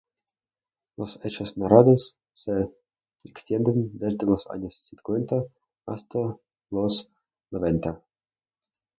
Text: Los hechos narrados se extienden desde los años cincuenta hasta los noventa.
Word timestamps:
Los 0.97 1.19
hechos 1.23 1.57
narrados 1.59 2.17
se 2.33 2.67
extienden 3.23 3.99
desde 3.99 4.25
los 4.25 4.49
años 4.49 4.77
cincuenta 4.83 5.43
hasta 5.85 6.39
los 6.71 7.11
noventa. 7.51 8.01